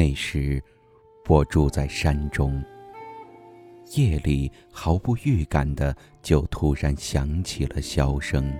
[0.00, 0.58] 那时，
[1.28, 2.64] 我住在山中。
[3.96, 8.50] 夜里毫不预感的，就突然响起了箫声。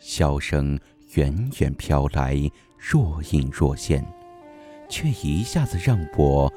[0.00, 0.80] 箫声
[1.16, 2.34] 远远飘来，
[2.78, 4.02] 若隐若现，
[4.88, 6.50] 却一下子让我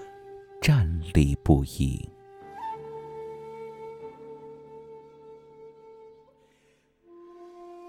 [0.62, 2.00] 站立不已。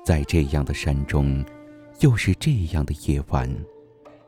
[0.04, 1.44] 在这样的山中，
[2.00, 3.48] 又是这样的夜晚，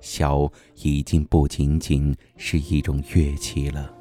[0.01, 0.51] 箫
[0.83, 3.95] 已经不仅仅是一种乐器了。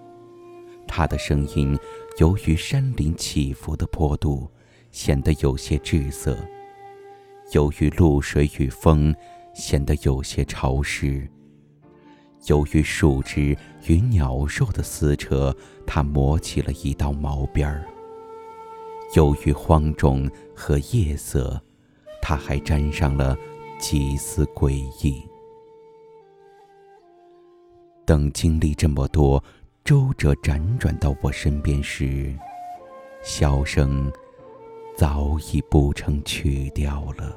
[0.88, 1.78] 它的声音，
[2.17, 4.50] 由于山林起伏的坡度，
[4.92, 6.34] 显得有些滞涩；
[7.52, 9.14] 由于露水与风，
[9.54, 11.28] 显得有些潮湿；
[12.48, 15.54] 由于树枝与鸟兽的撕扯，
[15.86, 17.84] 它磨起了一道毛边儿；
[19.14, 21.61] 由于荒冢和夜色，
[22.22, 23.38] 它还沾上了
[23.78, 24.72] 几丝诡
[25.06, 25.22] 异。
[28.08, 29.44] 等经历这么多。
[29.84, 32.34] 周折辗转到我身边时，
[33.22, 34.12] 箫声
[34.96, 37.36] 早已不成曲调了。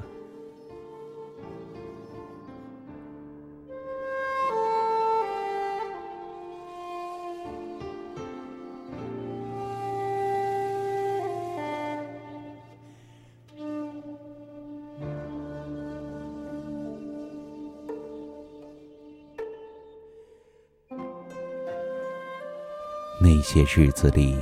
[23.41, 24.37] 那些日子里，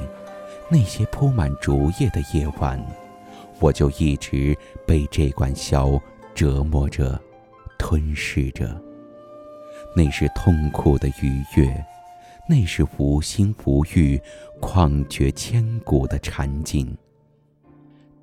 [0.67, 2.86] 那些铺满竹叶的夜晚，
[3.61, 4.54] 我就一直
[4.86, 5.98] 被这管箫
[6.36, 7.17] 折磨着、
[7.77, 8.70] 吞噬着。
[9.95, 11.86] 那是痛苦的愉悦，
[12.49, 14.21] 那是无心无欲、
[14.59, 16.93] 旷绝千古的禅境。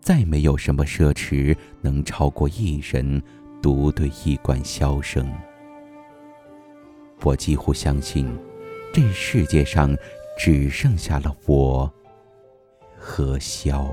[0.03, 3.23] 再没有什么奢侈能超过一人
[3.63, 5.27] 独对一管箫声。
[7.23, 8.29] 我几乎相信，
[8.93, 9.97] 这世界上。
[10.37, 11.93] 只剩下了我
[12.99, 13.91] 和萧。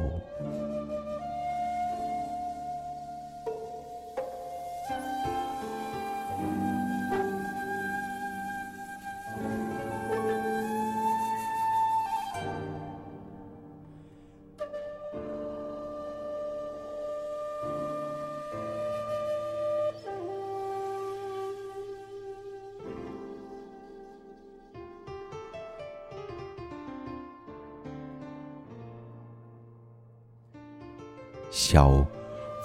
[31.54, 32.04] 箫，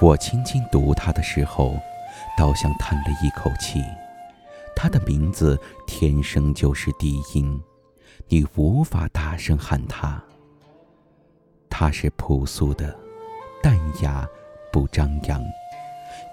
[0.01, 1.79] 我轻轻读它的时候，
[2.39, 3.85] 倒像叹了一口气。
[4.75, 7.63] 它的名字天生就是低音，
[8.29, 10.23] 你无法大声喊它。
[11.69, 12.99] 它是朴素的，
[13.63, 14.27] 淡雅，
[14.73, 15.45] 不张扬，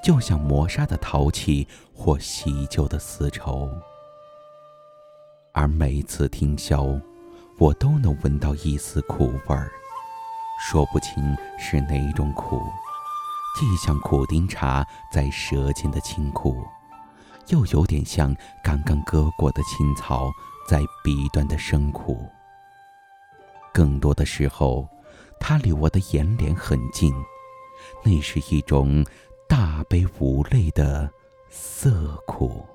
[0.01, 3.69] 就像磨砂的陶器或洗旧的丝绸。
[5.51, 7.01] 而每次听箫，
[7.57, 9.69] 我都能闻到一丝苦味儿。
[10.59, 12.61] 说不清是哪种苦，
[13.57, 16.65] 既像苦丁茶在舌尖的清苦，
[17.49, 20.29] 又有点像刚刚割过的青草
[20.67, 22.27] 在鼻端的生苦。
[23.73, 24.87] 更多的时候，
[25.39, 27.13] 它离我的眼帘很近，
[28.03, 29.05] 那是一种
[29.47, 31.11] 大悲无泪的
[31.49, 32.65] 涩苦。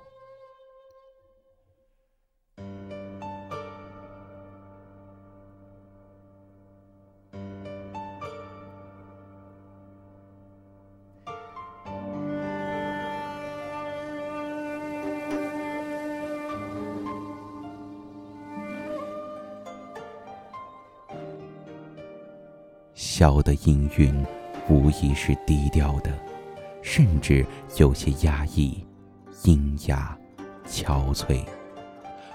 [23.00, 24.14] 箫的音韵，
[24.68, 26.12] 无疑是低调的，
[26.82, 27.46] 甚至
[27.78, 28.86] 有些压抑、
[29.44, 30.14] 阴哑、
[30.68, 31.42] 憔悴；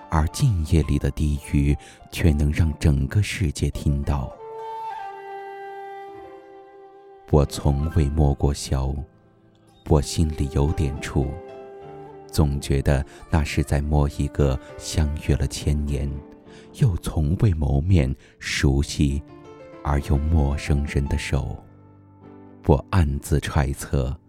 [0.09, 1.77] 而静夜里的低语，
[2.09, 4.35] 却能让整个世界听到。
[7.29, 8.95] 我从未摸过箫，
[9.88, 11.27] 我心里有点怵，
[12.25, 16.12] 总觉得那是在摸一个相约了千年，
[16.79, 19.21] 又从未谋面、熟悉。
[19.87, 21.63] 而又陌生人的手，
[22.65, 24.19] 我暗自揣测，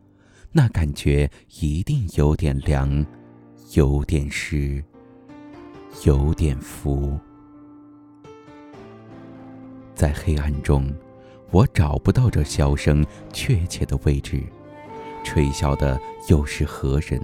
[0.53, 1.29] 那感觉
[1.61, 3.05] 一定有点凉，
[3.73, 4.85] 有点湿，
[6.05, 7.19] 有点浮。
[9.95, 10.95] 在黑暗中，
[11.51, 13.03] 我找不到这箫声
[13.33, 14.43] 确切的位置，
[15.25, 15.99] 吹箫的
[16.29, 17.19] 又是何人？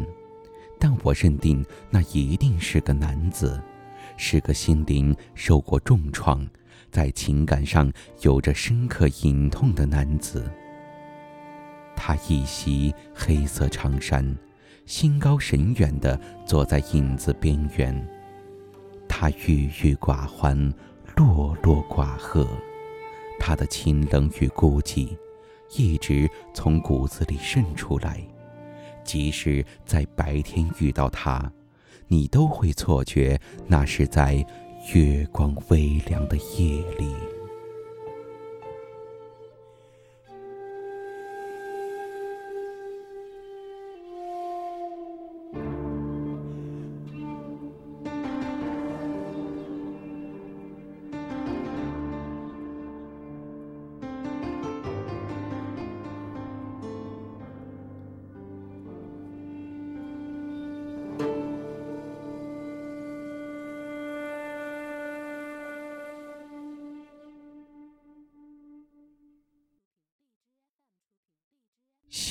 [0.78, 3.62] 但我认定那一定是个男子，
[4.16, 6.48] 是个心灵受过重创。
[6.90, 7.90] 在情感上
[8.22, 10.50] 有着深刻隐痛的男子，
[11.96, 14.36] 他一袭黑色长衫，
[14.86, 18.08] 心高神远地坐在影子边缘。
[19.08, 20.72] 他郁郁寡欢，
[21.16, 22.46] 落落寡贺。
[23.38, 25.16] 他的清冷与孤寂，
[25.76, 28.20] 一直从骨子里渗出来。
[29.04, 31.50] 即使在白天遇到他，
[32.06, 34.44] 你都会错觉那是在
[34.86, 37.31] 月光微凉的夜里。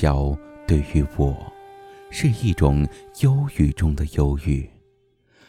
[0.02, 1.32] 笑对于我，
[2.10, 2.84] 是一种
[3.20, 4.68] 忧郁中的忧郁。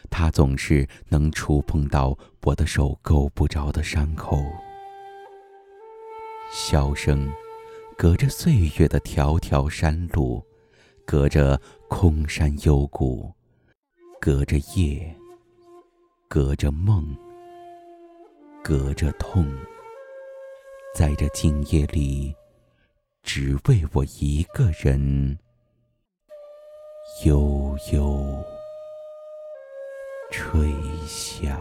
[0.08, 4.40] 它总是能触碰到我的手够不着的伤口。
[6.52, 7.28] 笑声，
[7.98, 10.40] 隔着岁月的条条山路，
[11.04, 13.34] 隔着空山幽谷，
[14.20, 15.12] 隔着夜，
[16.28, 17.12] 隔着梦，
[18.62, 19.52] 隔着痛，
[20.94, 22.32] 在这静夜里。
[23.24, 25.38] 只为我一个人，
[27.24, 28.44] 悠悠
[30.30, 30.70] 吹
[31.06, 31.58] 响。